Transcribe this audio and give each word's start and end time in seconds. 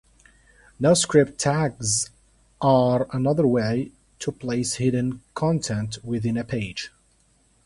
"Noscript" 0.81 1.37
tags 1.37 2.09
are 2.59 3.05
another 3.13 3.45
way 3.45 3.91
to 4.17 4.31
place 4.31 4.77
hidden 4.77 5.21
content 5.35 5.99
within 6.03 6.37
a 6.37 6.43
page. 6.43 6.89